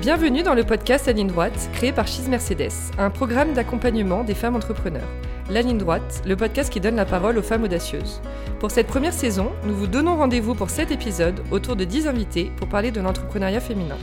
[0.00, 4.34] Bienvenue dans le podcast La Ligne Droite, créé par Cheese Mercedes, un programme d'accompagnement des
[4.34, 5.02] femmes entrepreneurs.
[5.50, 8.22] La Ligne Droite, le podcast qui donne la parole aux femmes audacieuses.
[8.58, 12.50] Pour cette première saison, nous vous donnons rendez-vous pour 7 épisodes autour de 10 invités
[12.56, 13.98] pour parler de l'entrepreneuriat féminin.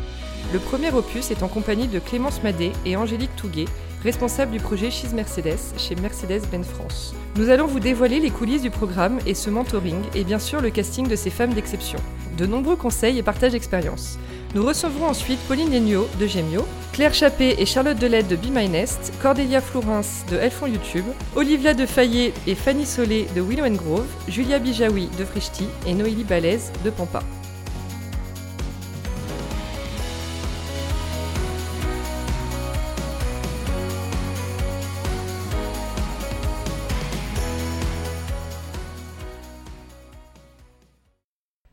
[0.56, 3.66] Le premier opus est en compagnie de Clémence Madé et Angélique Touguet,
[4.06, 7.14] responsables du projet Cheese Mercedes chez Mercedes-Benz France.
[7.36, 10.70] Nous allons vous dévoiler les coulisses du programme et ce mentoring, et bien sûr le
[10.70, 12.00] casting de ces femmes d'exception.
[12.38, 14.18] De nombreux conseils et partages d'expériences.
[14.54, 18.70] Nous recevrons ensuite Pauline Legnaud de Gemio, Claire Chappé et Charlotte Delette de Be My
[18.70, 21.04] Nest, Cordélia Florence de Elfon YouTube,
[21.36, 26.24] Olivia de Fayet et Fanny Solé de Willow Grove, Julia Bijawi de Frichti et Noélie
[26.24, 27.24] Balèze de Pampa.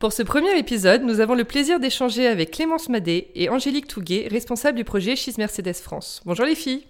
[0.03, 4.27] Pour ce premier épisode, nous avons le plaisir d'échanger avec Clémence Madé et Angélique Touguet,
[4.29, 6.19] responsables du projet Cheese Mercedes France.
[6.25, 6.85] Bonjour les filles.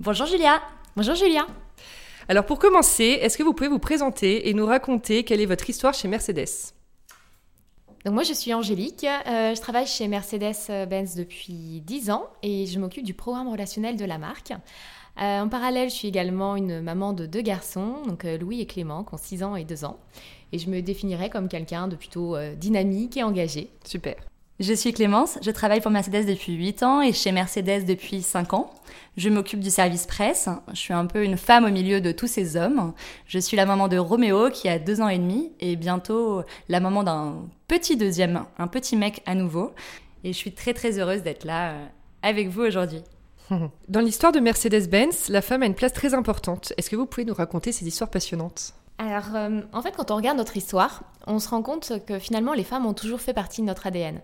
[0.00, 0.60] Bonjour Julia.
[0.96, 1.46] Bonjour Julia.
[2.28, 5.70] Alors pour commencer, est-ce que vous pouvez vous présenter et nous raconter quelle est votre
[5.70, 6.72] histoire chez Mercedes?
[8.04, 12.80] Donc moi je suis Angélique, euh, je travaille chez Mercedes-Benz depuis 10 ans et je
[12.80, 14.50] m'occupe du programme relationnel de la marque.
[15.20, 18.66] Euh, en parallèle, je suis également une maman de deux garçons, donc euh, Louis et
[18.66, 19.98] Clément, qui ont 6 ans et 2 ans.
[20.52, 23.70] Et je me définirais comme quelqu'un de plutôt euh, dynamique et engagé.
[23.84, 24.16] Super.
[24.60, 28.54] Je suis Clémence, je travaille pour Mercedes depuis 8 ans et chez Mercedes depuis 5
[28.54, 28.74] ans.
[29.16, 32.26] Je m'occupe du service presse, je suis un peu une femme au milieu de tous
[32.26, 32.92] ces hommes.
[33.26, 36.80] Je suis la maman de Roméo qui a 2 ans et demi et bientôt la
[36.80, 37.36] maman d'un
[37.68, 39.70] petit deuxième, un petit mec à nouveau.
[40.24, 41.74] Et je suis très très heureuse d'être là
[42.22, 43.02] avec vous aujourd'hui.
[43.88, 46.72] Dans l'histoire de Mercedes-Benz, la femme a une place très importante.
[46.76, 48.74] Est-ce que vous pouvez nous raconter ces histoires passionnantes?
[48.98, 52.52] Alors, euh, en fait, quand on regarde notre histoire, on se rend compte que finalement,
[52.52, 54.20] les femmes ont toujours fait partie de notre ADN.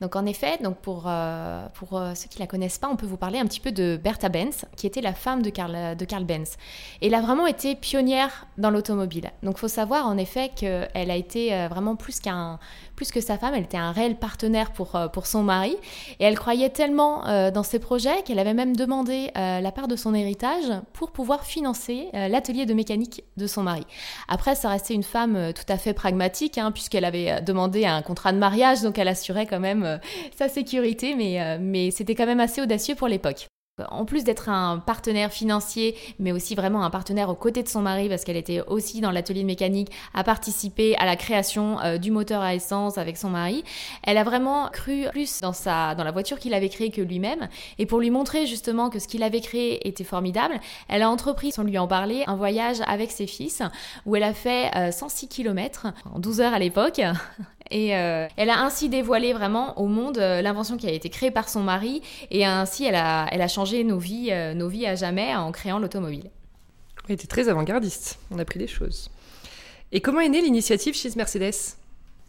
[0.00, 3.06] Donc, en effet, donc pour, euh, pour euh, ceux qui la connaissent pas, on peut
[3.06, 6.24] vous parler un petit peu de Bertha Benz, qui était la femme de Karl, de
[6.24, 6.56] Benz.
[7.02, 9.30] Elle a vraiment été pionnière dans l'automobile.
[9.42, 12.58] Donc, faut savoir, en effet, qu'elle a été vraiment plus qu'un
[12.98, 15.76] plus que sa femme, elle était un réel partenaire pour, euh, pour son mari.
[16.18, 19.86] Et elle croyait tellement euh, dans ses projets qu'elle avait même demandé euh, la part
[19.86, 23.86] de son héritage pour pouvoir financer l'atelier de mécanique de son mari.
[24.26, 28.32] Après, ça restait une femme tout à fait pragmatique, hein, puisqu'elle avait demandé un contrat
[28.32, 29.87] de mariage, donc elle assurait quand même
[30.36, 33.48] sa sécurité, mais, mais c'était quand même assez audacieux pour l'époque.
[33.90, 37.82] En plus d'être un partenaire financier, mais aussi vraiment un partenaire aux côtés de son
[37.82, 41.98] mari, parce qu'elle était aussi dans l'atelier de mécanique à participer à la création euh,
[41.98, 43.64] du moteur à essence avec son mari,
[44.02, 47.48] elle a vraiment cru plus dans, sa, dans la voiture qu'il avait créée que lui-même.
[47.78, 51.52] Et pour lui montrer justement que ce qu'il avait créé était formidable, elle a entrepris,
[51.52, 53.62] sans lui en parler, un voyage avec ses fils,
[54.06, 57.00] où elle a fait 106 euh, km en 12 heures à l'époque.
[57.70, 61.30] Et euh, elle a ainsi dévoilé vraiment au monde euh, l'invention qui a été créée
[61.30, 62.02] par son mari.
[62.30, 65.52] Et ainsi, elle a, elle a changé nos vies, euh, nos vies à jamais en
[65.52, 66.30] créant l'automobile.
[67.08, 68.18] Elle était très avant-gardiste.
[68.30, 69.10] On a appris des choses.
[69.92, 71.76] Et comment est née l'initiative chez Mercedes?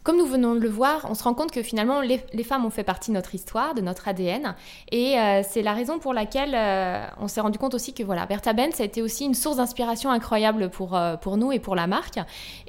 [0.02, 2.70] Comme nous venons de le voir, on se rend compte que finalement les, femmes ont
[2.70, 4.54] fait partie de notre histoire, de notre ADN,
[4.90, 8.26] et euh, c'est la raison pour laquelle euh, on s'est rendu compte aussi que voilà,
[8.26, 11.76] Bertha Benz a été aussi une source d'inspiration incroyable pour, euh, pour nous et pour
[11.76, 12.18] la marque.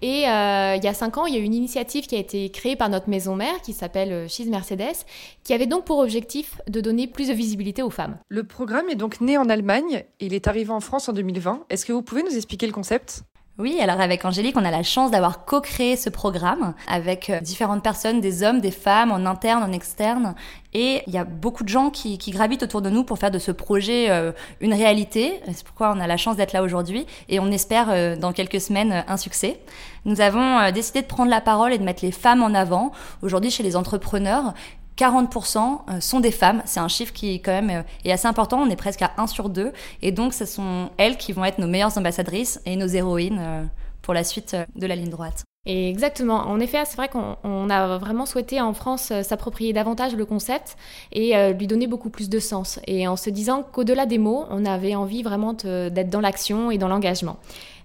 [0.02, 2.50] Et il y a cinq ans, il y a eu une initiative qui a été
[2.50, 5.06] créée par notre maison mère qui s'appelle Cheese Mercedes,
[5.44, 8.18] qui avait donc pour objectif de donner plus de visibilité aux femmes.
[8.30, 11.66] Le programme est donc né en Allemagne il est arrivé en France en 2020.
[11.70, 13.24] Est-ce que vous pouvez nous expliquer le concept?
[13.62, 17.84] Oui, alors avec Angélique, on a la chance d'avoir co-créé ce programme avec euh, différentes
[17.84, 20.34] personnes, des hommes, des femmes, en interne, en externe.
[20.74, 23.38] Et il y a beaucoup de gens qui, gravitent autour de nous pour faire de
[23.38, 25.40] ce projet euh, une réalité.
[25.54, 28.60] C'est pourquoi on a la chance d'être là aujourd'hui et on espère euh, dans quelques
[28.60, 29.60] semaines un succès.
[30.06, 33.52] Nous avons décidé de prendre la parole et de mettre les femmes en avant aujourd'hui
[33.52, 34.56] chez les entrepreneurs
[35.02, 35.58] 40%
[35.90, 36.62] euh, sont des femmes.
[36.66, 38.62] C'est un chiffre qui quand même euh, assez important.
[38.62, 39.72] On est presque à 1 sur 2.
[40.04, 43.64] Et donc, ce sont elles qui vont être nos meilleures ambassadrices et nos héroïnes euh,
[44.04, 45.44] pour la suite de la ligne droite.
[45.66, 46.48] Et exactement.
[46.48, 50.76] En effet, c'est vrai qu'on a vraiment souhaité en France s'approprier davantage le concept
[51.12, 52.80] et lui donner beaucoup plus de sens.
[52.88, 56.80] Et en se disant qu'au-delà des mots, on avait envie vraiment d'être dans l'action et
[56.80, 57.38] dans l'engagement.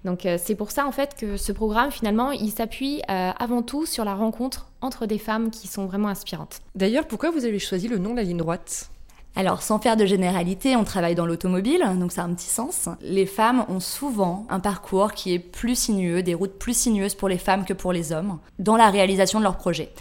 [0.06, 3.60] Donc euh, c'est pour ça en fait que ce programme finalement il s'appuie euh, avant
[3.62, 6.60] tout sur la rencontre entre des femmes qui sont vraiment inspirantes.
[6.76, 8.88] D'ailleurs pourquoi vous avez choisi le nom La Ligne Droite?
[9.38, 12.88] Alors, sans faire de généralité, on travaille dans l'automobile, donc ça a un petit sens.
[13.02, 17.28] Les femmes ont souvent un parcours qui est plus sinueux, des routes plus sinueuses pour
[17.28, 19.92] les femmes que pour les hommes, dans la réalisation de leurs projets.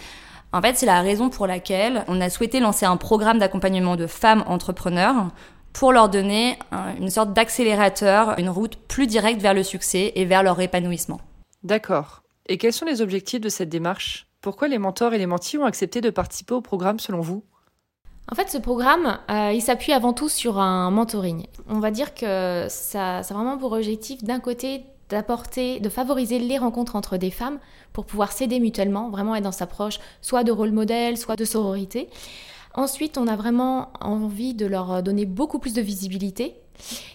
[0.53, 4.07] En fait, c'est la raison pour laquelle on a souhaité lancer un programme d'accompagnement de
[4.07, 5.27] femmes entrepreneurs
[5.75, 6.57] pour leur donner
[6.99, 11.19] une sorte d'accélérateur, une route plus directe vers le succès et vers leur épanouissement.
[11.63, 12.23] D'accord.
[12.47, 14.27] Et quels sont les objectifs de cette démarche?
[14.39, 17.43] Pourquoi les mentors et les mentis ont accepté de participer au programme selon vous?
[18.31, 21.45] En fait, ce programme, euh, il s'appuie avant tout sur un mentoring.
[21.67, 26.39] On va dire que ça, ça a vraiment pour objectif, d'un côté, d'apporter, de favoriser
[26.39, 27.59] les rencontres entre des femmes
[27.91, 31.45] pour pouvoir s'aider mutuellement, vraiment être dans sa proche, soit de rôle modèle, soit de
[31.45, 32.09] sororité.
[32.75, 36.55] Ensuite, on a vraiment envie de leur donner beaucoup plus de visibilité.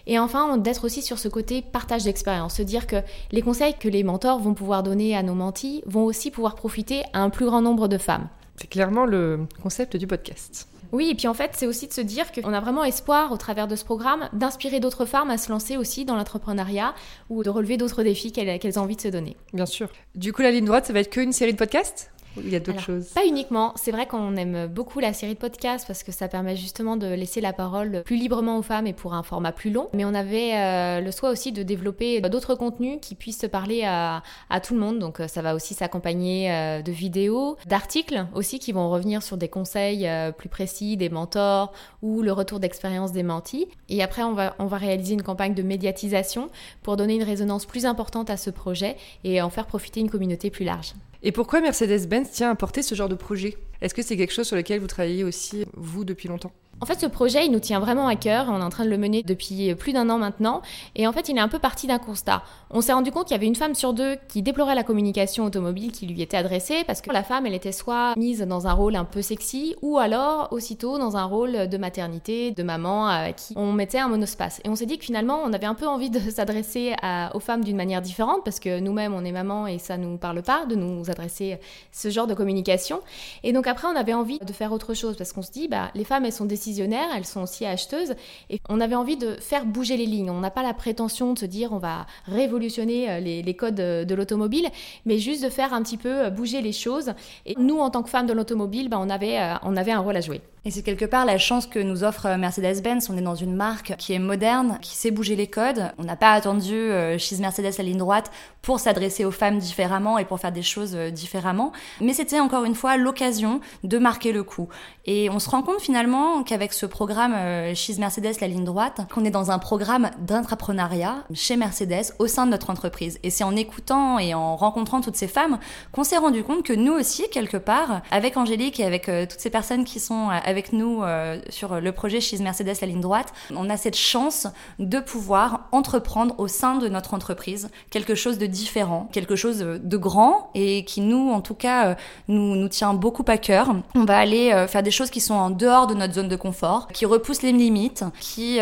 [0.06, 2.96] Et enfin, d'être aussi sur ce côté partage d'expérience, se dire que
[3.30, 7.02] les conseils que les mentors vont pouvoir donner à nos mentis vont aussi pouvoir profiter
[7.12, 8.28] à un plus grand nombre de femmes.
[8.56, 10.66] C'est clairement le concept du podcast.
[10.92, 13.36] Oui, et puis en fait, c'est aussi de se dire qu'on a vraiment espoir au
[13.36, 16.94] travers de ce programme d'inspirer d'autres femmes à se lancer aussi dans l'entrepreneuriat
[17.28, 19.36] ou de relever d'autres défis qu'elles ont envie de se donner.
[19.52, 19.88] Bien sûr.
[20.16, 22.10] Du coup, la ligne droite, ça va être qu'une série de podcasts?
[22.37, 23.73] Il y a d'autres choses Pas uniquement.
[23.77, 27.06] C'est vrai qu'on aime beaucoup la série de podcasts parce que ça permet justement de
[27.06, 29.88] laisser la parole plus librement aux femmes et pour un format plus long.
[29.93, 34.23] Mais on avait euh, le souhait aussi de développer d'autres contenus qui puissent parler à,
[34.62, 34.99] tout le monde.
[34.99, 39.37] Donc euh, ça va aussi s'accompagner euh, de vidéos, d'articles aussi qui vont revenir sur
[39.37, 41.73] des conseils plus précis des mentors
[42.03, 43.67] ou le retour d'expérience des mentis.
[43.88, 46.50] Et après, on va, on va réaliser une campagne de médiatisation
[46.82, 50.50] pour donner une résonance plus importante à ce projet et en faire profiter une communauté
[50.50, 50.94] plus large.
[51.22, 53.58] Et pourquoi Mercedes-Benz tient à porter ce genre de projet?
[53.82, 56.52] Est-ce que c'est quelque chose sur lequel vous travaillez aussi, vous, depuis longtemps?
[56.81, 58.47] En fait, ce projet, il nous tient vraiment à cœur.
[58.49, 60.62] On est en train de le mener depuis plus d'un an maintenant.
[60.94, 62.43] Et en fait, il est un peu parti d'un constat.
[62.71, 65.44] On s'est rendu compte qu'il y avait une femme sur deux qui déplorait la communication
[65.44, 68.73] automobile qui lui était adressée parce que la femme, elle était soit mise dans un
[68.73, 73.32] rôle un peu sexy ou alors aussitôt dans un rôle de maternité, de maman à
[73.32, 74.61] qui on mettait un monospace.
[74.65, 76.94] Et on s'est dit que finalement, on avait un peu envie de s'adresser
[77.35, 80.43] aux femmes d'une manière différente parce que nous-mêmes, on est maman et ça nous parle
[80.43, 81.59] pas de nous adresser
[81.93, 83.00] ce genre de communication.
[83.43, 85.91] Et donc après, on avait envie de faire autre chose parce qu'on se dit, bah,
[85.94, 86.47] les femmes, elles sont
[86.78, 88.14] elles sont aussi acheteuses.
[88.49, 90.31] Et on avait envie de faire bouger les lignes.
[90.31, 94.14] On n'a pas la prétention de se dire on va révolutionner euh, les, codes de
[94.14, 94.69] l'automobile,
[95.05, 97.12] mais juste de faire un petit peu euh, bouger les choses.
[97.46, 100.00] Et nous, en tant que femmes de l'automobile, ben, on, avait, euh, on avait un
[100.00, 100.40] rôle à jouer.
[100.66, 103.08] Et c'est quelque part la chance que nous offre Mercedes-Benz.
[103.08, 105.90] On est dans une marque qui est moderne, qui sait bouger les codes.
[105.96, 108.30] On n'a pas attendu euh, chez Mercedes la ligne droite
[108.60, 111.72] pour s'adresser aux femmes différemment et pour faire des choses euh, différemment.
[112.02, 114.68] Mais c'était encore une fois l'occasion de marquer le coup.
[115.06, 119.00] Et on se rend compte finalement qu'avec ce programme euh, chez Mercedes la ligne droite,
[119.10, 123.18] qu'on est dans un programme d'entrepreneuriat chez Mercedes au sein de notre entreprise.
[123.22, 125.58] Et c'est en écoutant et en rencontrant toutes ces femmes
[125.90, 129.48] qu'on s'est rendu compte que nous aussi, quelque part, avec Angélique et avec toutes ces
[129.48, 133.70] personnes qui sont avec nous euh, sur le projet chez Mercedes la ligne droite, on
[133.70, 134.47] a cette chance
[134.79, 139.97] de pouvoir entreprendre au sein de notre entreprise quelque chose de différent, quelque chose de
[139.97, 141.94] grand et qui nous, en tout cas, euh,
[142.29, 143.75] nous, tient beaucoup à cœur.
[143.94, 146.37] On va aller euh, faire des choses qui sont en dehors de notre zone de
[146.37, 148.58] confort, qui repoussent les limites, qui,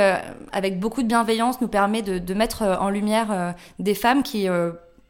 [0.52, 4.46] avec beaucoup de bienveillance, nous permet de, de mettre en lumière des femmes qui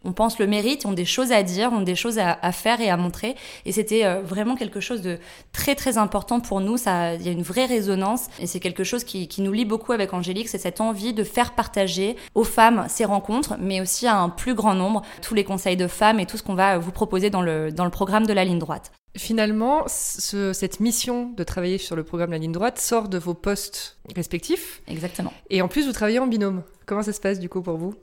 [0.09, 2.89] on pense le mérite, ont des choses à dire, ont des choses à, faire et
[2.89, 3.37] à montrer.
[3.67, 5.19] Et c'était euh, vraiment quelque chose de
[5.53, 6.79] très très important pour nous.
[6.79, 9.93] Ça, il y a une vraie résonance et c'est quelque chose qui, nous lie beaucoup
[9.93, 10.49] avec Angélique.
[10.49, 14.55] C'est cette envie de faire partager aux femmes ces rencontres, mais aussi à un plus
[14.55, 17.43] grand nombre tous les conseils de femmes et tout ce qu'on va vous proposer dans
[17.43, 18.91] le, dans le programme de la ligne droite.
[19.17, 23.99] Finalement, cette mission de travailler sur le programme La Ligne Droite sort de vos postes
[24.15, 24.81] respectifs.
[24.87, 25.33] Exactement.
[25.50, 26.62] Et en plus, vous travaillez en binôme.
[26.87, 27.95] Comment ça se passe du coup pour vous?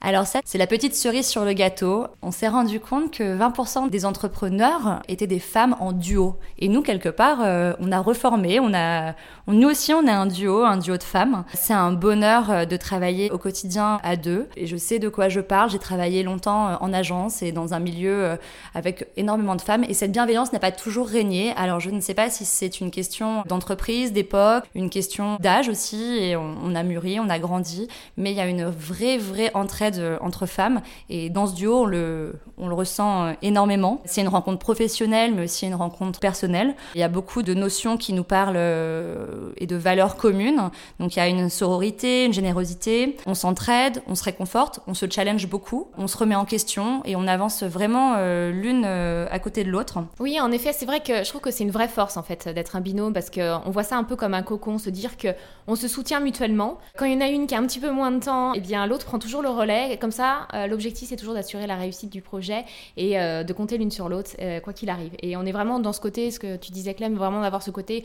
[0.00, 2.06] Alors ça, c'est la petite cerise sur le gâteau.
[2.20, 6.36] On s'est rendu compte que 20% des entrepreneurs étaient des femmes en duo.
[6.58, 9.14] Et nous, quelque part, euh, on a reformé, on a,
[9.46, 11.44] nous aussi, on est un duo, un duo de femmes.
[11.54, 14.48] C'est un bonheur euh, de travailler au quotidien à deux.
[14.56, 15.70] Et je sais de quoi je parle.
[15.70, 18.36] J'ai travaillé longtemps euh, en agence et dans un milieu
[18.74, 19.84] avec énormément de femmes.
[19.88, 21.54] Et cette bienveillance n'a pas toujours régné.
[21.56, 26.18] Alors je ne sais pas si c'est une question d'entreprise, d'époque, une question d'âge aussi.
[26.18, 27.88] Et on, on a mûri, on a grandi.
[28.16, 29.83] Mais il y a une vraie, vraie entraide
[30.20, 30.80] entre femmes.
[31.08, 34.00] Et dans ce duo, on le, ressent euh, énormément.
[34.04, 36.74] C'est une rencontre professionnelle, mais aussi une rencontre personnelle.
[36.94, 40.70] Il y a beaucoup de notions qui nous parlent euh, et de valeurs communes.
[41.00, 43.16] Donc il y a une sororité, une générosité.
[43.26, 47.16] On s'entraide, on se réconforte, on se challenge beaucoup, on se remet en question et
[47.16, 50.04] on avance vraiment euh, l'une à côté de l'autre.
[50.20, 52.48] Oui, en effet, c'est vrai que je trouve que c'est une vraie force en fait
[52.48, 55.28] d'être un binôme parce qu'on voit ça un peu comme un cocon, se dire que
[55.66, 56.78] on se soutient mutuellement.
[56.96, 58.60] Quand il y en a une qui a un petit peu moins de temps, eh
[58.60, 62.10] bien l'autre prend toujours le relais comme ça, euh, l'objectif, c'est toujours d'assurer la réussite
[62.10, 62.64] du projet
[62.96, 65.12] et euh, de compter l'une sur l'autre, euh, quoi qu'il arrive.
[65.22, 67.70] Et on est vraiment dans ce côté, ce que tu disais, Clem, vraiment d'avoir ce
[67.70, 68.04] côté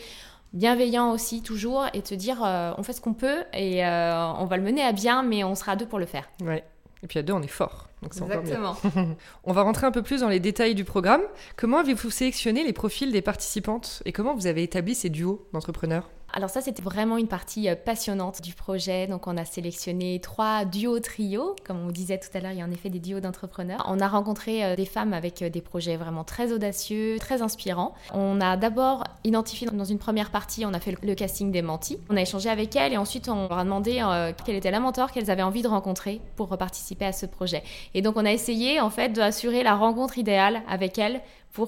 [0.52, 4.58] bienveillant aussi toujours et de se dire on fait ce qu'on peut et on va
[4.58, 6.28] le mener à bien mais on sera deux pour le faire.
[6.42, 6.64] Ouais.
[7.04, 7.88] Et puis à deux, on est fort.
[8.02, 8.14] Donc.
[8.16, 8.76] Exactement.
[9.44, 11.22] On va rentrer un peu plus dans les détails du programme.
[11.56, 16.10] Comment avez-vous sélectionné les profils des participantes et comment vous avez établi ces duos d'entrepreneurs?
[16.33, 19.07] Alors ça, c'était vraiment une partie euh, passionnante du projet.
[19.07, 21.55] Donc on a sélectionné trois duos trios.
[21.65, 23.83] Comme on disait tout à l'heure, il y a en effet des duos d'entrepreneurs.
[23.88, 27.93] On a rencontré euh, des femmes avec euh, des projets vraiment très audacieux, très inspirants.
[28.13, 31.98] On a d'abord identifié dans une première partie, on a fait le- casting des mentis.
[32.09, 34.01] On a échangé avec elles et ensuite on leur a demandé
[34.45, 37.63] quelle était la mentor qu'elles avaient envie de rencontrer pour participer à ce projet.
[37.93, 41.19] Et donc on a essayé en fait d'assurer la rencontre idéale avec elles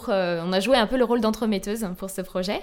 [0.10, 2.62] euh, on a joué un peu le rôle d'entremetteuse pour ce projet.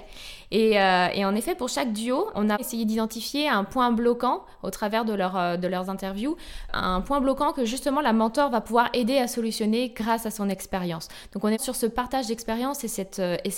[0.51, 4.43] Et, euh, et en effet, pour chaque duo, on a essayé d'identifier un point bloquant
[4.63, 6.37] au travers euh, de leurs interviews,
[6.73, 10.49] un point bloquant que justement la mentor va pouvoir aider à solutionner grâce à son
[10.49, 11.07] expérience.
[11.33, 13.51] Donc on est sur ce partage d'expérience et cette, et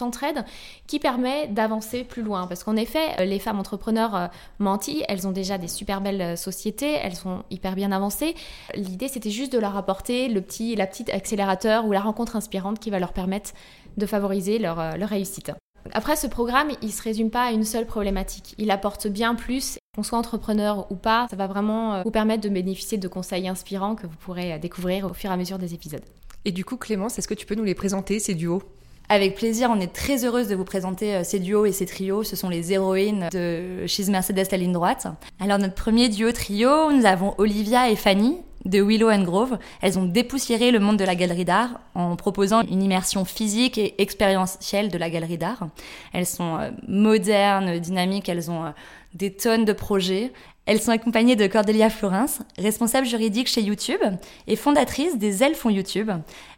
[0.00, 0.44] entraide
[0.86, 2.46] qui permet d'avancer plus loin.
[2.46, 4.28] Parce qu'en effet, les femmes entrepreneurs
[4.58, 8.34] menties, elles ont déjà des super belles sociétés, elles sont hyper bien avancées.
[8.74, 12.78] L'idée, c'était juste de leur apporter le petit, la petite accélérateur ou la rencontre inspirante
[12.78, 13.52] qui va leur permettre
[13.96, 15.52] de favoriser leur, euh, leur réussite.
[15.92, 18.54] Après, ce programme, il se résume pas à une seule problématique.
[18.58, 19.78] Il apporte bien plus.
[19.94, 23.46] Qu'on soit entrepreneur ou pas, ça va vraiment euh, vous permettre de bénéficier de conseils
[23.48, 26.02] inspirants que vous pourrez euh, découvrir au fur et à mesure des épisodes.
[26.44, 28.62] Et du coup, Clémence, est-ce que tu peux nous les présenter, ces duos?
[29.10, 32.22] Avec plaisir, on est très heureuse de vous présenter ces duos et ces trios.
[32.22, 35.06] Ce sont les héroïnes de She's Mercedes, la ligne droite.
[35.38, 39.58] Alors, notre premier duo trio, nous avons Olivia et Fanny de Willow and Grove.
[39.82, 44.00] Elles ont dépoussiéré le monde de la galerie d'art en proposant une immersion physique et
[44.00, 45.68] expérientielle de la galerie d'art.
[46.12, 48.70] Elles sont euh, modernes, dynamiques, elles ont euh,
[49.14, 50.32] des tonnes de projets.
[50.66, 54.00] Elles sont accompagnées de Cordelia Florence, responsable juridique chez YouTube
[54.46, 56.10] et fondatrice des Elles font YouTube.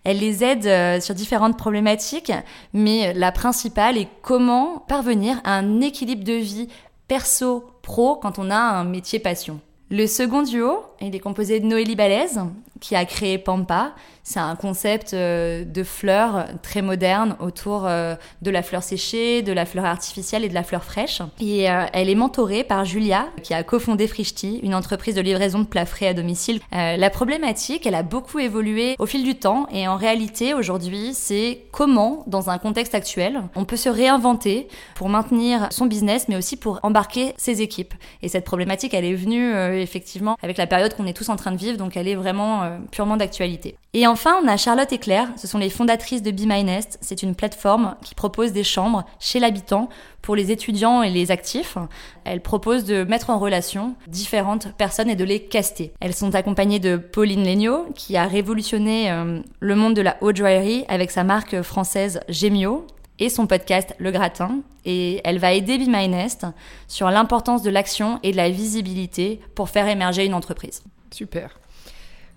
[0.05, 2.33] Elle les aide euh, sur différentes problématiques,
[2.73, 6.69] mais la principale est comment parvenir à un équilibre de vie
[7.09, 9.61] perso-pro quand on a un métier passion.
[9.89, 12.41] Le second duo, il est composé de Noélie Balèze,
[12.81, 13.95] qui a créé Pampa.
[14.29, 19.53] C'est un concept euh, de fleurs très moderne autour euh, de la fleur séchée, de
[19.53, 21.23] la fleur artificielle et de la fleur fraîche.
[21.41, 25.61] Et euh, elle est mentorée par Julia, qui a cofondé Frishti, une entreprise de livraison
[25.61, 26.59] de plats frais à domicile.
[26.73, 31.63] La problématique, elle a beaucoup évolué au fil du temps et en réalité, aujourd'hui, c'est
[31.71, 34.67] comment, dans un contexte actuel, on peut se réinventer
[34.97, 37.95] pour maintenir son business, mais aussi pour embarquer ses équipes.
[38.23, 41.37] Et cette problématique, elle est venue euh, effectivement avec la période qu'on est tous en
[41.37, 43.77] train de vivre, donc elle est vraiment euh, purement d'actualité.
[44.17, 46.97] Enfin, on a Charlotte et Claire, ce sont les fondatrices de Be My Nest.
[47.03, 49.91] C'est une plateforme qui propose des chambres chez l'habitant
[50.23, 51.77] pour les étudiants et les actifs.
[52.25, 55.93] Elles proposent de mettre en relation différentes personnes et de les caster.
[56.01, 60.37] Elles sont accompagnées de Pauline Legnaud, qui a révolutionné euh, le monde de la haute
[60.37, 62.87] joaillerie avec sa marque française Gemio
[63.19, 64.61] et son podcast Le Gratin.
[64.87, 66.47] Et elle va aider Be My Nest
[66.89, 70.83] sur l'importance de l'action et de la visibilité pour faire émerger une entreprise.
[71.11, 71.51] Super.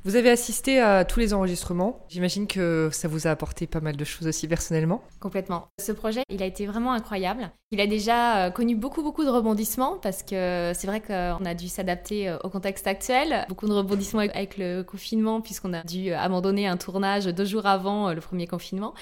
[0.05, 2.05] Vous avez assisté à tous les enregistrements.
[2.07, 5.03] J'imagine que ça vous a apporté pas mal de choses aussi personnellement.
[5.19, 5.67] Complètement.
[5.77, 7.51] Ce projet, il a été vraiment incroyable.
[7.71, 11.53] Il a déjà euh, connu beaucoup, beaucoup de rebondissements parce que c'est vrai qu'on a
[11.53, 13.45] dû s'adapter euh, au contexte actuel.
[13.49, 18.07] Beaucoup de rebondissements avec- le confinement puisqu'on a dû abandonner un tournage deux jours avant
[18.07, 18.93] euh, le premier confinement.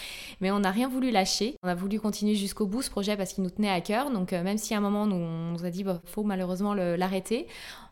[0.41, 1.55] Mais on n'a rien voulu lâcher.
[1.63, 4.09] On a voulu continuer jusqu'au bout ce projet parce qu'il nous tenait à cœur.
[4.09, 7.47] Donc même si à un moment on nous a dit bah, faut malheureusement l'arrêter,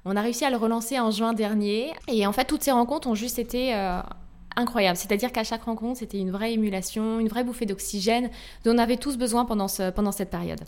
[0.06, 1.94] on a réussi à le relancer en juin dernier.
[2.08, 4.00] Et en fait, toutes ces rencontres ont juste été euh,
[4.56, 4.98] incroyables.
[4.98, 8.30] C'est-à-dire qu'à chaque rencontre, c'était une vraie émulation, une vraie bouffée d'oxygène
[8.64, 10.62] dont on avait tous besoin pendant, ce, pendant cette période.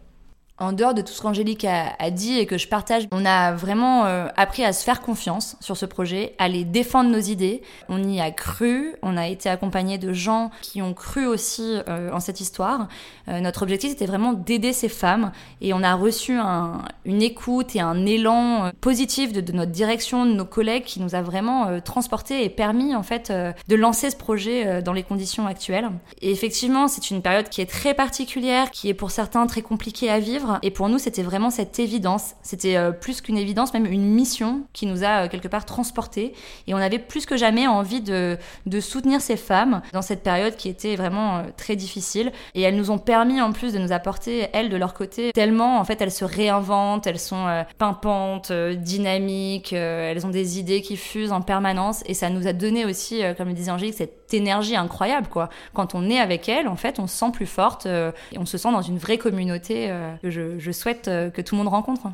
[0.60, 3.54] En dehors de tout ce qu'Angélique a, a dit et que je partage, on a
[3.54, 7.62] vraiment euh, appris à se faire confiance sur ce projet, à les défendre nos idées.
[7.90, 12.12] On y a cru, on a été accompagné de gens qui ont cru aussi euh,
[12.12, 12.88] en cette histoire.
[13.28, 17.76] Euh, notre objectif, c'était vraiment d'aider ces femmes et on a reçu un- une écoute
[17.76, 21.22] et un élan euh, positif de, de notre direction, de nos collègues qui nous a
[21.22, 25.46] vraiment euh, transporté et permis en fait euh, de lancer ce projet dans les conditions
[25.46, 25.90] actuelles.
[26.24, 30.10] Et effectivement, c'est une période qui est très particulière, qui est pour certains très compliquée
[30.10, 30.47] à vivre.
[30.62, 32.36] Et pour nous, c'était vraiment cette évidence.
[32.42, 36.34] C'était euh, plus qu'une évidence, même une mission qui nous a euh, quelque part transportés.
[36.68, 38.38] Et on avait plus que jamais envie de,
[38.80, 42.32] soutenir ces femmes dans cette période qui était vraiment euh, très difficile.
[42.56, 45.80] Et elles nous ont permis en plus de nous apporter, elles de leur côté, tellement
[45.80, 51.32] en fait elles se réinventent, elles sont pimpantes, dynamiques, elles ont des idées qui fusent
[51.32, 52.04] en permanence.
[52.06, 55.28] Et ça nous a donné aussi, comme le disait Angélique, cette énergie incroyable.
[55.74, 58.58] Quand on est avec elles, en fait, on se sent plus forte et on se
[58.58, 62.08] sent dans une vraie communauté que je, je souhaite euh, que tout le monde rencontre.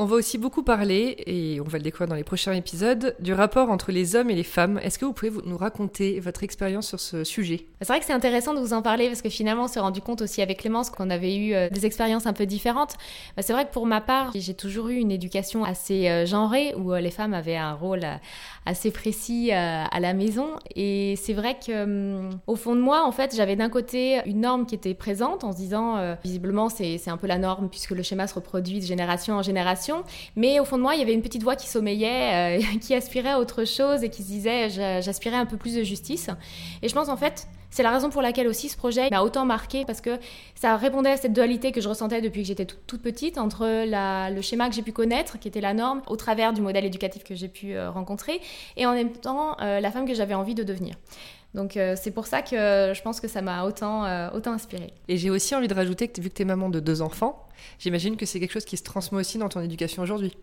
[0.00, 3.32] On va aussi beaucoup parler, et on va le découvrir dans les prochains épisodes, du
[3.32, 4.78] rapport entre les hommes et les femmes.
[4.80, 7.66] Est-ce que vous pouvez nous raconter votre expérience sur ce sujet?
[7.80, 10.00] C'est vrai que c'est intéressant de vous en parler parce que finalement on s'est rendu
[10.00, 12.94] compte aussi avec Clémence qu'on avait eu euh, des expériences un peu différentes.
[13.36, 16.76] Bah, c'est vrai que pour ma part, j'ai toujours eu une éducation assez euh, genrée
[16.76, 18.06] où euh, les femmes avaient un rôle
[18.66, 20.46] assez précis à la maison.
[20.76, 24.64] Et c'est vrai que hum, fond de moi, en fait, j'avais d'un côté une norme
[24.64, 28.26] qui était présente en se disant, visiblement c'est un peu la norme puisque le schéma
[28.26, 29.87] se reproduit de génération en génération
[30.36, 32.94] mais au fond de moi, il y avait une petite voix qui sommeillait, euh, qui
[32.94, 36.30] aspirait à autre chose et qui se disait j'aspirais un peu plus de justice.
[36.82, 39.44] Et je pense en fait, c'est la raison pour laquelle aussi ce projet m'a autant
[39.44, 40.18] marqué parce que
[40.54, 44.40] ça répondait à cette dualité que je ressentais depuis que j'étais toute, petite entre le
[44.40, 47.34] schéma que j'ai pu connaître, qui était la norme, au travers du modèle éducatif que
[47.34, 48.40] j'ai pu euh, rencontrer,
[48.76, 50.94] et en même temps euh, la femme que j'avais envie de devenir.
[51.54, 54.92] Donc c'est pour ça que je pense que ça m'a autant, autant inspiré.
[55.08, 57.48] Et j'ai aussi envie de rajouter que vu que tu es maman de deux enfants,
[57.78, 60.36] J'imagine que c'est quelque chose qui se transmet aussi dans ton éducation aujourd'hui.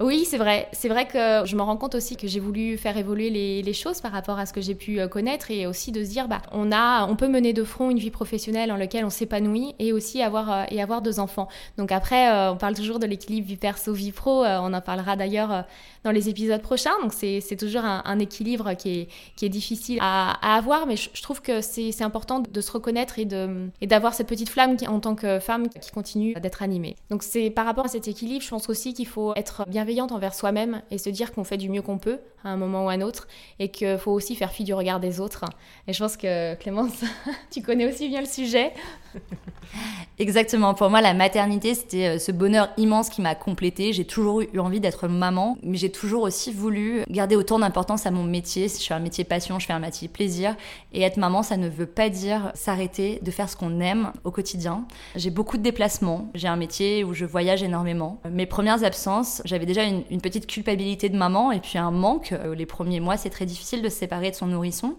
[0.00, 0.68] Oui, c'est vrai.
[0.70, 4.00] C'est vrai que je me rends compte aussi que j'ai voulu faire évoluer les, choses
[4.00, 6.40] par rapport à ce que j'ai pu euh, connaître et aussi de se dire, bah,
[6.52, 9.92] on a, on peut mener de front une vie professionnelle dans laquelle on s'épanouit et
[9.92, 11.48] aussi avoir euh, et avoir deux enfants.
[11.76, 14.44] Donc après, euh, on parle toujours de l'équilibre vie perso vie pro.
[14.44, 15.64] on en parlera d'ailleurs
[16.04, 16.98] dans les épisodes prochains.
[17.02, 21.42] Donc c'est toujours un, équilibre qui est, qui est difficile à, avoir, mais je, trouve
[21.42, 25.38] que c'est important de se reconnaître et d'avoir et cette petite flamme en tant que
[25.38, 26.96] femme qui continue d'être animée.
[27.10, 29.64] Donc c'est par rapport à cet équilibre, je pense aussi qu'il faut être
[30.10, 32.88] envers soi-même et se dire qu'on fait du mieux qu'on peut à un moment ou
[32.88, 33.26] à un autre
[33.58, 35.44] et qu'il faut aussi faire fi du regard des autres.
[35.86, 37.04] Et je pense que Clémence,
[37.50, 38.72] tu connais aussi bien le sujet.
[40.18, 40.74] Exactement.
[40.74, 43.92] Pour moi, la maternité, c'était euh, ce bonheur immense qui m'a complétée.
[43.92, 48.10] J'ai toujours eu envie d'être maman, mais j'ai toujours aussi voulu garder autant d'importance à
[48.10, 48.68] mon métier.
[48.68, 50.56] Je fais un métier passion, je fais un métier plaisir.
[50.92, 54.30] Et être maman, ça ne veut pas dire s'arrêter de faire ce qu'on aime au
[54.30, 54.86] quotidien.
[55.14, 56.30] J'ai beaucoup de déplacements.
[56.34, 58.20] J'ai un métier où je voyage énormément.
[58.28, 62.32] Mes premières absences, j'avais déjà une, petite culpabilité de maman et puis un manque.
[62.32, 64.96] Euh, les premiers mois, c'est très difficile de se séparer de son nourrisson.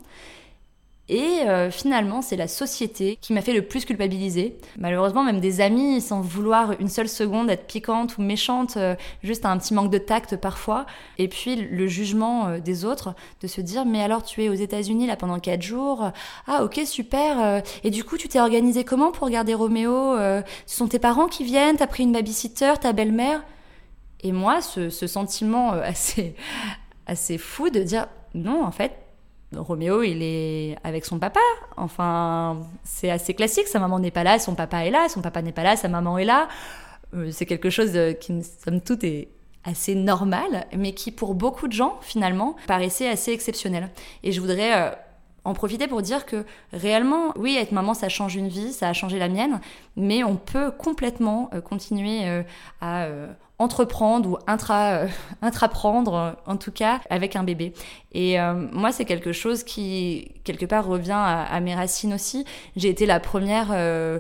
[1.12, 4.55] Et euh, finalement, c'est la société qui m'a fait le plus culpabiliser.
[4.77, 8.93] Malheureusement, même des amis, sans vouloir une seule seconde être piquante ou méchante, euh,
[9.24, 10.86] juste un petit manque de tact parfois.
[11.17, 15.07] Et puis le jugement des autres, de se dire mais alors tu es aux États-Unis
[15.07, 16.12] là pendant quatre jours?
[16.45, 17.63] Ah ok super.
[17.83, 20.15] et du coup, tu t'es organisé comment pour garder Roméo
[20.67, 21.77] Ce sont tes parents qui viennent?
[21.77, 22.74] T'as pris une babysitter?
[22.79, 23.41] Ta belle-mère?
[24.21, 26.35] Et moi, ce, sentiment assez
[27.05, 28.94] assez fou de dire non en fait
[29.55, 31.39] Roméo, il est avec son papa.
[31.75, 33.67] Enfin, c'est assez classique.
[33.67, 35.09] Sa maman n'est pas là, son papa est là.
[35.09, 36.48] Son papa n'est pas là, sa maman est là.
[37.15, 39.29] Euh, c'est quelque chose qui, somme toute, est
[39.63, 43.89] assez normal, mais qui, pour beaucoup de gens, finalement, paraissait assez exceptionnel.
[44.24, 44.91] Et je voudrais euh,
[45.46, 48.94] en profiter pour dire que réellement, oui, être maman, ça change une vie, ça a
[48.94, 49.59] changé la mienne,
[49.96, 52.44] mais on peut complètement euh, continuer
[52.81, 53.07] à
[53.59, 55.07] entreprendre ou intra, euh,
[55.41, 57.74] intraprendre, en tout cas, avec un bébé.
[58.13, 62.45] Et euh, moi, c'est quelque chose qui, quelque part, revient à, mes racines aussi.
[62.75, 63.67] J'ai été la première...
[63.72, 64.19] Euh,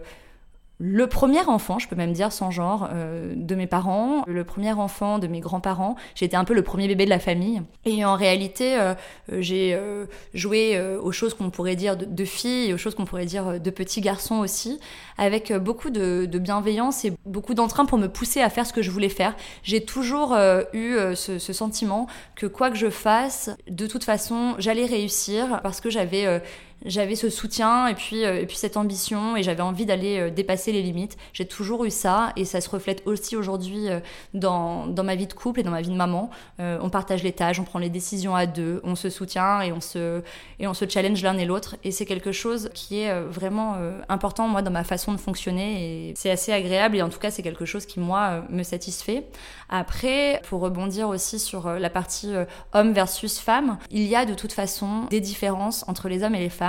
[0.81, 4.71] le premier enfant, je peux même dire sans genre, euh, de mes parents, le premier
[4.71, 5.95] enfant de mes grands-parents.
[6.21, 7.61] Été un peu le premier bébé de la famille.
[7.85, 8.93] Et en réalité, euh,
[9.39, 13.59] j'ai euh, joué aux choses qu'on pourrait dire de, filles aux choses qu'on pourrait dire
[13.59, 14.79] de petits garçons aussi,
[15.17, 18.91] avec beaucoup de, bienveillance et beaucoup d'entrain pour me pousser à faire ce que je
[18.91, 19.35] voulais faire.
[19.63, 20.37] J'ai toujours
[20.73, 25.81] eu ce, ce, sentiment que quoi que je fasse, de toute façon, j'allais réussir parce
[25.81, 26.41] que j'avais
[26.85, 30.29] j'avais ce soutien et puis, euh, et puis cette ambition et j'avais envie d'aller euh,
[30.29, 31.17] dépasser les limites.
[31.33, 33.99] J'ai toujours eu ça et ça se reflète aussi aujourd'hui euh,
[34.33, 36.29] dans, dans, ma vie de couple et dans ma vie de maman.
[36.59, 39.81] on partage les tâches, on prend les décisions à deux, on se soutient et on
[39.81, 40.21] se,
[40.59, 41.75] et on se challenge l'un et l'autre.
[41.83, 46.13] Et c'est quelque chose qui est vraiment important, moi, dans ma façon de fonctionner et
[46.15, 49.25] c'est assez agréable et en tout cas, c'est quelque chose qui, moi, me satisfait.
[49.69, 52.33] Après, pour rebondir aussi sur la partie
[52.73, 56.39] homme versus femme, il y a de toute façon des différences entre les hommes et
[56.39, 56.68] les femmes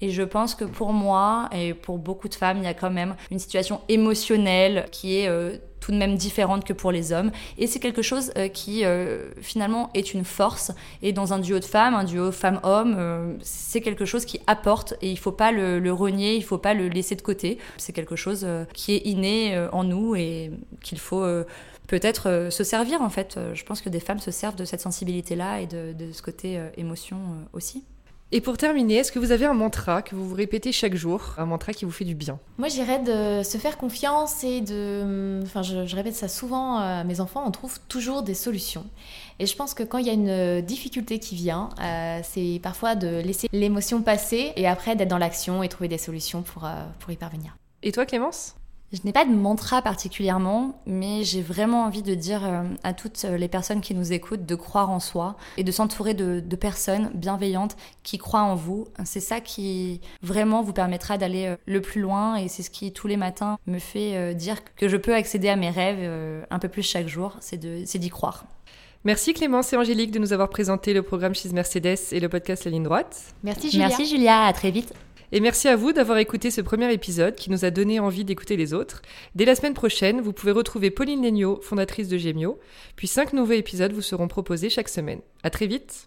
[0.00, 2.90] et je pense que pour moi et pour beaucoup de femmes, il y a quand
[2.90, 7.30] même une situation émotionnelle qui est euh, tout de même différente que pour les hommes.
[7.58, 10.72] Et c'est quelque chose euh, qui euh, finalement est une force.
[11.02, 15.10] Et dans un duo de femmes, un duo femme-homme, c'est quelque chose qui apporte et
[15.10, 17.58] il faut pas le, renier, il faut pas le laisser de côté.
[17.76, 20.50] C'est quelque chose qui est inné en nous et
[20.82, 21.24] qu'il faut
[21.88, 23.38] peut-être se servir en fait.
[23.54, 27.18] Je pense que des femmes se servent de cette sensibilité-là et de ce côté émotion
[27.52, 27.84] aussi.
[28.32, 31.34] Et pour terminer, est-ce que vous avez un mantra que vous vous répétez chaque jour,
[31.36, 32.38] un mantra qui vous fait du bien?
[32.58, 35.40] Moi, j'irais de se faire confiance et de...
[35.42, 38.86] Enfin, je, répète ça souvent à mes enfants, on trouve toujours des solutions.
[39.40, 42.94] Et je pense que quand il y a une difficulté qui vient, euh, c'est parfois
[42.94, 46.84] de laisser l'émotion passer et après d'être dans l'action et trouver des solutions pour, euh,
[47.00, 47.56] pour y parvenir.
[47.82, 48.54] Et toi, Clémence?
[48.92, 53.22] Je n'ai pas de mantra particulièrement, mais j'ai vraiment envie de dire euh, à toutes
[53.22, 57.76] les personnes qui nous écoutent de croire en soi et de s'entourer de, personnes bienveillantes
[58.02, 58.88] qui croient en vous.
[59.04, 62.92] C'est ça qui vraiment vous permettra d'aller euh, le plus loin et c'est ce qui
[62.92, 66.58] tous les matins me fait euh, dire que je peux accéder à mes rêves un
[66.58, 68.44] peu plus chaque jour, c'est d'y croire.
[69.04, 72.64] Merci Clémence et Angélique de nous avoir présenté le programme Chez Mercedes et le podcast
[72.64, 73.16] La Ligne Droite.
[73.42, 73.88] Merci Julia.
[73.88, 74.92] Merci Julia, à très vite.
[75.32, 78.56] Et merci à vous d'avoir écouté ce premier épisode qui nous a donné envie d'écouter
[78.56, 79.00] les autres.
[79.36, 82.58] Dès la semaine prochaine, vous pouvez retrouver Pauline Legnaud, fondatrice de Gemio.
[82.96, 85.20] Puis cinq nouveaux épisodes vous seront proposés chaque semaine.
[85.44, 86.06] À très vite!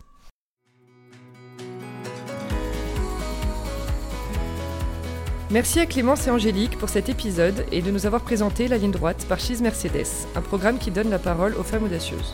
[5.51, 8.91] Merci à Clémence et Angélique pour cet épisode et de nous avoir présenté La ligne
[8.91, 12.33] droite par Chise Mercedes, un programme qui donne la parole aux femmes audacieuses.